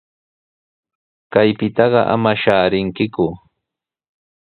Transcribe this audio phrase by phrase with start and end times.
[1.33, 3.27] Kaypitaqa ama shaarinkiku.